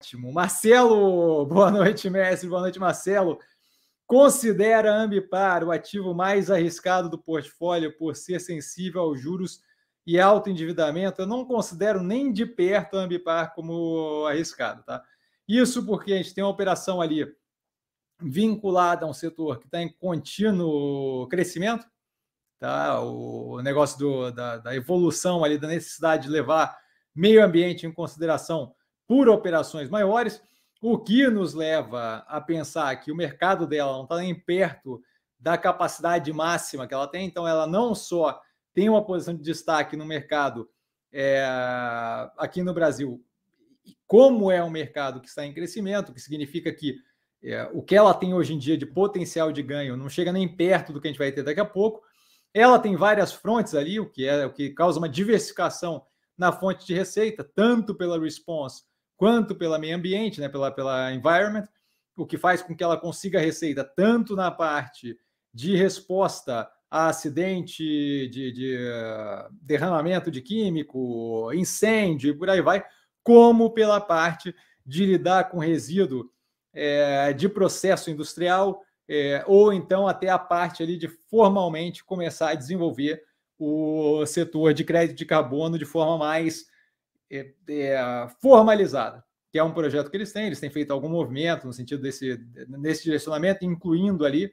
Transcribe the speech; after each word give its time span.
Ótimo. 0.00 0.30
Marcelo, 0.32 1.46
boa 1.46 1.70
noite, 1.70 2.10
mestre. 2.10 2.48
Boa 2.48 2.60
noite, 2.60 2.78
Marcelo. 2.78 3.38
Considera 4.06 4.92
a 4.92 4.98
Ambipar 4.98 5.64
o 5.64 5.72
ativo 5.72 6.14
mais 6.14 6.50
arriscado 6.50 7.08
do 7.08 7.18
portfólio 7.18 7.96
por 7.96 8.14
ser 8.14 8.38
sensível 8.40 9.00
aos 9.00 9.20
juros 9.20 9.60
e 10.06 10.20
alto 10.20 10.50
endividamento? 10.50 11.22
Eu 11.22 11.26
não 11.26 11.46
considero 11.46 12.02
nem 12.02 12.30
de 12.30 12.44
perto 12.44 12.98
a 12.98 13.00
Ambipar 13.00 13.54
como 13.54 14.26
arriscado, 14.26 14.84
tá? 14.84 15.02
Isso 15.48 15.84
porque 15.86 16.12
a 16.12 16.16
gente 16.18 16.34
tem 16.34 16.44
uma 16.44 16.50
operação 16.50 17.00
ali 17.00 17.26
vinculada 18.20 19.06
a 19.06 19.08
um 19.08 19.14
setor 19.14 19.58
que 19.58 19.66
está 19.66 19.80
em 19.80 19.88
contínuo 19.88 21.26
crescimento, 21.28 21.86
tá? 22.58 23.00
O 23.00 23.62
negócio 23.62 23.98
do, 23.98 24.30
da, 24.30 24.58
da 24.58 24.76
evolução 24.76 25.42
ali, 25.42 25.58
da 25.58 25.68
necessidade 25.68 26.24
de 26.24 26.28
levar 26.28 26.76
meio 27.14 27.42
ambiente 27.42 27.86
em 27.86 27.92
consideração 27.92 28.74
por 29.06 29.28
operações 29.28 29.88
maiores, 29.88 30.42
o 30.80 30.98
que 30.98 31.28
nos 31.28 31.54
leva 31.54 32.24
a 32.28 32.40
pensar 32.40 32.94
que 32.96 33.10
o 33.10 33.16
mercado 33.16 33.66
dela 33.66 33.92
não 33.92 34.02
está 34.02 34.16
nem 34.18 34.34
perto 34.34 35.02
da 35.38 35.56
capacidade 35.56 36.32
máxima 36.32 36.86
que 36.86 36.94
ela 36.94 37.06
tem, 37.06 37.26
então 37.26 37.46
ela 37.46 37.66
não 37.66 37.94
só 37.94 38.40
tem 38.74 38.88
uma 38.88 39.04
posição 39.04 39.34
de 39.34 39.42
destaque 39.42 39.96
no 39.96 40.04
mercado 40.04 40.68
é, 41.12 41.46
aqui 42.36 42.62
no 42.62 42.74
Brasil, 42.74 43.24
como 44.06 44.50
é 44.50 44.62
um 44.62 44.70
mercado 44.70 45.20
que 45.20 45.28
está 45.28 45.46
em 45.46 45.54
crescimento, 45.54 46.12
que 46.12 46.20
significa 46.20 46.72
que 46.72 46.98
é, 47.42 47.68
o 47.72 47.82
que 47.82 47.94
ela 47.94 48.12
tem 48.14 48.34
hoje 48.34 48.54
em 48.54 48.58
dia 48.58 48.76
de 48.76 48.86
potencial 48.86 49.52
de 49.52 49.62
ganho 49.62 49.96
não 49.96 50.08
chega 50.08 50.32
nem 50.32 50.48
perto 50.48 50.92
do 50.92 51.00
que 51.00 51.08
a 51.08 51.10
gente 51.10 51.18
vai 51.18 51.30
ter 51.30 51.42
daqui 51.42 51.60
a 51.60 51.64
pouco. 51.64 52.02
Ela 52.52 52.78
tem 52.78 52.96
várias 52.96 53.32
frontes 53.32 53.74
ali, 53.74 54.00
o 54.00 54.10
que 54.10 54.26
é 54.26 54.46
o 54.46 54.52
que 54.52 54.70
causa 54.70 54.98
uma 54.98 55.08
diversificação 55.08 56.04
na 56.36 56.52
fonte 56.52 56.86
de 56.86 56.94
receita, 56.94 57.44
tanto 57.44 57.94
pela 57.94 58.20
response 58.20 58.82
quanto 59.16 59.54
pela 59.54 59.78
meio 59.78 59.96
ambiente, 59.96 60.40
né, 60.40 60.48
pela, 60.48 60.70
pela 60.70 61.12
environment, 61.12 61.68
o 62.16 62.26
que 62.26 62.38
faz 62.38 62.62
com 62.62 62.74
que 62.74 62.82
ela 62.82 62.96
consiga 62.96 63.40
receita 63.40 63.84
tanto 63.84 64.34
na 64.34 64.50
parte 64.50 65.18
de 65.52 65.76
resposta 65.76 66.68
a 66.90 67.08
acidente, 67.08 67.82
de, 68.28 68.52
de 68.52 68.76
uh, 68.76 69.52
derramamento 69.60 70.30
de 70.30 70.40
químico, 70.40 71.52
incêndio 71.52 72.30
e 72.30 72.36
por 72.36 72.48
aí 72.48 72.60
vai, 72.62 72.84
como 73.22 73.70
pela 73.70 74.00
parte 74.00 74.54
de 74.84 75.04
lidar 75.04 75.50
com 75.50 75.58
resíduo 75.58 76.30
é, 76.72 77.32
de 77.32 77.48
processo 77.48 78.10
industrial, 78.10 78.82
é, 79.08 79.42
ou 79.46 79.72
então 79.72 80.06
até 80.06 80.28
a 80.28 80.38
parte 80.38 80.82
ali 80.82 80.96
de 80.96 81.08
formalmente 81.08 82.04
começar 82.04 82.50
a 82.50 82.54
desenvolver 82.54 83.22
o 83.58 84.24
setor 84.26 84.74
de 84.74 84.84
crédito 84.84 85.16
de 85.16 85.24
carbono 85.24 85.78
de 85.78 85.84
forma 85.84 86.18
mais 86.18 86.66
é, 87.30 87.52
é, 87.68 88.28
formalizada, 88.40 89.24
que 89.50 89.58
é 89.58 89.64
um 89.64 89.72
projeto 89.72 90.10
que 90.10 90.16
eles 90.16 90.32
têm, 90.32 90.46
eles 90.46 90.60
têm 90.60 90.70
feito 90.70 90.92
algum 90.92 91.08
movimento 91.08 91.66
no 91.66 91.72
sentido 91.72 92.02
desse 92.02 92.38
nesse 92.68 93.04
direcionamento, 93.04 93.64
incluindo 93.64 94.24
ali, 94.24 94.52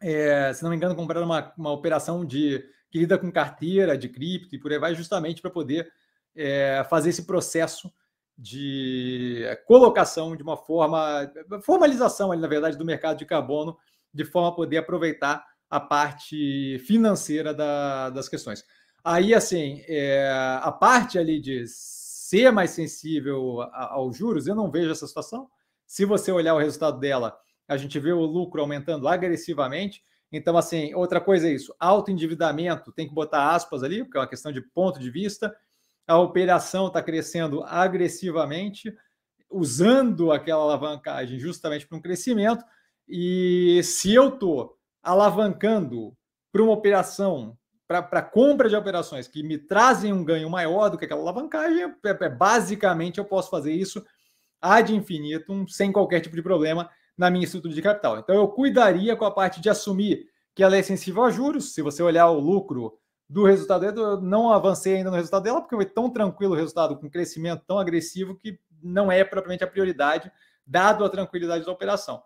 é, 0.00 0.52
se 0.52 0.62
não 0.62 0.70
me 0.70 0.76
engano, 0.76 0.94
compraram 0.94 1.26
uma, 1.26 1.52
uma 1.56 1.72
operação 1.72 2.24
de 2.24 2.64
que 2.90 2.98
lida 2.98 3.18
com 3.18 3.30
carteira 3.32 3.98
de 3.98 4.08
cripto 4.08 4.54
e 4.54 4.58
por 4.58 4.72
aí 4.72 4.78
vai, 4.78 4.94
justamente 4.94 5.42
para 5.42 5.50
poder 5.50 5.90
é, 6.34 6.84
fazer 6.88 7.10
esse 7.10 7.24
processo 7.24 7.92
de 8.36 9.44
colocação 9.66 10.36
de 10.36 10.42
uma 10.42 10.56
forma, 10.56 11.30
formalização 11.62 12.32
ali, 12.32 12.40
na 12.40 12.48
verdade, 12.48 12.76
do 12.76 12.84
mercado 12.84 13.18
de 13.18 13.24
carbono, 13.24 13.76
de 14.12 14.24
forma 14.24 14.48
a 14.48 14.52
poder 14.52 14.78
aproveitar 14.78 15.44
a 15.70 15.80
parte 15.80 16.78
financeira 16.86 17.52
da, 17.52 18.10
das 18.10 18.28
questões. 18.28 18.64
Aí, 19.04 19.34
assim, 19.34 19.82
é, 19.86 20.30
a 20.62 20.72
parte 20.72 21.18
ali 21.18 21.38
de 21.38 21.64
ser 21.66 22.50
mais 22.50 22.70
sensível 22.70 23.60
aos 23.72 24.16
juros, 24.16 24.46
eu 24.46 24.54
não 24.54 24.70
vejo 24.70 24.90
essa 24.90 25.06
situação. 25.06 25.46
Se 25.86 26.06
você 26.06 26.32
olhar 26.32 26.54
o 26.54 26.58
resultado 26.58 26.98
dela, 26.98 27.38
a 27.68 27.76
gente 27.76 28.00
vê 28.00 28.12
o 28.12 28.24
lucro 28.24 28.62
aumentando 28.62 29.06
agressivamente. 29.06 30.02
Então, 30.32 30.56
assim, 30.56 30.94
outra 30.94 31.20
coisa 31.20 31.46
é 31.48 31.52
isso: 31.52 31.74
alto 31.78 32.10
endividamento, 32.10 32.92
tem 32.92 33.06
que 33.06 33.12
botar 33.14 33.54
aspas 33.54 33.82
ali, 33.82 34.02
porque 34.02 34.16
é 34.16 34.20
uma 34.22 34.26
questão 34.26 34.50
de 34.50 34.62
ponto 34.62 34.98
de 34.98 35.10
vista. 35.10 35.54
A 36.06 36.18
operação 36.18 36.86
está 36.86 37.02
crescendo 37.02 37.62
agressivamente, 37.62 38.90
usando 39.50 40.32
aquela 40.32 40.62
alavancagem 40.62 41.38
justamente 41.38 41.86
para 41.86 41.98
um 41.98 42.02
crescimento. 42.02 42.64
E 43.06 43.82
se 43.84 44.14
eu 44.14 44.30
estou 44.30 44.78
alavancando 45.02 46.16
para 46.50 46.62
uma 46.62 46.72
operação 46.72 47.54
para 47.86 48.22
compra 48.22 48.68
de 48.68 48.76
operações 48.76 49.28
que 49.28 49.42
me 49.42 49.58
trazem 49.58 50.12
um 50.12 50.24
ganho 50.24 50.48
maior 50.48 50.88
do 50.88 50.96
que 50.96 51.04
aquela 51.04 51.20
alavancagem, 51.20 51.82
é, 51.82 51.94
é, 52.04 52.28
basicamente 52.28 53.18
eu 53.18 53.24
posso 53.24 53.50
fazer 53.50 53.72
isso 53.72 54.04
ad 54.60 54.94
infinitum, 54.94 55.66
sem 55.68 55.92
qualquer 55.92 56.20
tipo 56.20 56.34
de 56.34 56.42
problema 56.42 56.88
na 57.16 57.30
minha 57.30 57.44
estrutura 57.44 57.74
de 57.74 57.82
capital. 57.82 58.18
Então 58.18 58.34
eu 58.34 58.48
cuidaria 58.48 59.14
com 59.14 59.24
a 59.24 59.30
parte 59.30 59.60
de 59.60 59.68
assumir 59.68 60.26
que 60.54 60.62
ela 60.62 60.76
é 60.76 60.82
sensível 60.82 61.24
a 61.24 61.30
juros. 61.30 61.74
Se 61.74 61.82
você 61.82 62.02
olhar 62.02 62.30
o 62.30 62.40
lucro 62.40 62.98
do 63.28 63.44
resultado, 63.44 63.84
eu 63.84 64.20
não 64.20 64.52
avancei 64.52 64.96
ainda 64.96 65.10
no 65.10 65.16
resultado 65.16 65.42
dela, 65.42 65.60
porque 65.60 65.76
foi 65.76 65.86
tão 65.86 66.10
tranquilo 66.10 66.54
o 66.54 66.56
resultado, 66.56 66.96
com 66.96 67.10
crescimento 67.10 67.62
tão 67.66 67.78
agressivo, 67.78 68.36
que 68.36 68.58
não 68.82 69.10
é 69.10 69.24
propriamente 69.24 69.64
a 69.64 69.66
prioridade, 69.66 70.30
dado 70.66 71.04
a 71.04 71.10
tranquilidade 71.10 71.64
da 71.64 71.72
operação. 71.72 72.22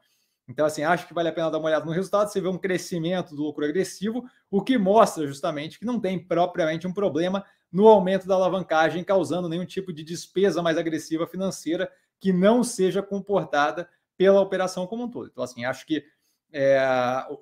Então, 0.48 0.64
assim, 0.64 0.82
acho 0.82 1.06
que 1.06 1.12
vale 1.12 1.28
a 1.28 1.32
pena 1.32 1.50
dar 1.50 1.58
uma 1.58 1.68
olhada 1.68 1.84
no 1.84 1.92
resultado. 1.92 2.28
Você 2.28 2.40
vê 2.40 2.48
um 2.48 2.56
crescimento 2.56 3.36
do 3.36 3.42
lucro 3.42 3.64
agressivo, 3.64 4.24
o 4.50 4.62
que 4.62 4.78
mostra 4.78 5.26
justamente 5.26 5.78
que 5.78 5.84
não 5.84 6.00
tem 6.00 6.18
propriamente 6.18 6.86
um 6.86 6.92
problema 6.92 7.44
no 7.70 7.86
aumento 7.86 8.26
da 8.26 8.34
alavancagem, 8.34 9.04
causando 9.04 9.48
nenhum 9.48 9.66
tipo 9.66 9.92
de 9.92 10.02
despesa 10.02 10.62
mais 10.62 10.78
agressiva 10.78 11.26
financeira 11.26 11.90
que 12.18 12.32
não 12.32 12.64
seja 12.64 13.02
comportada 13.02 13.86
pela 14.16 14.40
operação 14.40 14.86
como 14.86 15.04
um 15.04 15.10
todo. 15.10 15.28
Então, 15.30 15.44
assim, 15.44 15.66
acho 15.66 15.86
que 15.86 16.02
é, 16.50 16.80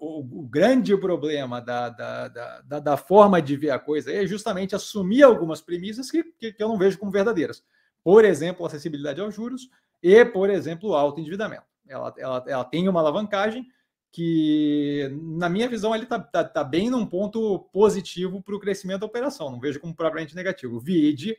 o, 0.00 0.18
o, 0.18 0.48
grande 0.48 0.96
problema 0.96 1.60
da, 1.60 1.88
da, 1.88 2.28
da, 2.28 2.80
da, 2.80 2.96
forma 2.96 3.40
de 3.40 3.56
ver 3.56 3.70
a 3.70 3.78
coisa 3.78 4.12
é 4.12 4.26
justamente 4.26 4.74
assumir 4.74 5.22
algumas 5.22 5.60
premissas 5.60 6.10
que, 6.10 6.24
que, 6.24 6.52
que 6.52 6.62
eu 6.62 6.66
não 6.66 6.76
vejo 6.76 6.98
como 6.98 7.12
verdadeiras. 7.12 7.62
Por 8.02 8.24
exemplo, 8.24 8.66
acessibilidade 8.66 9.20
aos 9.20 9.32
juros 9.32 9.70
e, 10.02 10.24
por 10.24 10.50
exemplo, 10.50 10.92
alto 10.92 11.20
endividamento. 11.20 11.75
Ela, 11.88 12.14
ela, 12.18 12.44
ela 12.46 12.64
tem 12.64 12.88
uma 12.88 13.00
alavancagem 13.00 13.66
que, 14.12 15.10
na 15.36 15.48
minha 15.48 15.68
visão, 15.68 15.94
ele 15.94 16.04
está 16.04 16.18
tá, 16.18 16.42
tá 16.42 16.64
bem 16.64 16.88
num 16.88 17.04
ponto 17.04 17.68
positivo 17.72 18.42
para 18.42 18.54
o 18.54 18.60
crescimento 18.60 19.00
da 19.00 19.06
operação. 19.06 19.50
Não 19.50 19.60
vejo 19.60 19.80
como 19.80 19.94
propriamente 19.94 20.34
negativo. 20.34 20.80
Vide 20.80 21.36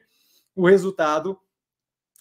o 0.56 0.68
resultado 0.68 1.40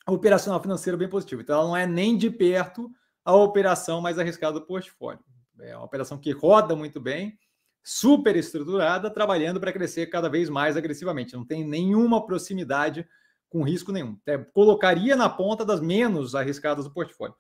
operacional 0.07 0.61
financeiro 0.63 0.97
bem 0.97 1.09
positivo. 1.09 1.43
Então, 1.43 1.59
ela 1.59 1.69
não 1.69 1.77
é 1.77 1.87
nem 1.87 2.17
de 2.17 2.31
perto 2.31 2.91
a 3.25 3.35
operação 3.35 4.01
mais 4.01 4.19
arriscada 4.19 4.59
do 4.59 4.67
portfólio. 4.67 5.21
É 5.61 5.77
uma 5.77 5.85
operação 5.85 6.19
que 6.19 6.31
roda 6.31 6.77
muito 6.77 7.01
bem, 7.01 7.37
super 7.83 8.37
estruturada, 8.37 9.11
trabalhando 9.11 9.59
para 9.59 9.73
crescer 9.73 10.07
cada 10.07 10.29
vez 10.29 10.49
mais 10.49 10.77
agressivamente. 10.77 11.35
Não 11.35 11.45
tem 11.45 11.67
nenhuma 11.67 12.25
proximidade 12.25 13.07
com 13.49 13.63
risco 13.63 13.91
nenhum. 13.91 14.19
É, 14.27 14.39
colocaria 14.39 15.17
na 15.17 15.29
ponta 15.29 15.65
das 15.65 15.81
menos 15.81 16.35
arriscadas 16.35 16.85
do 16.85 16.93
portfólio. 16.93 17.35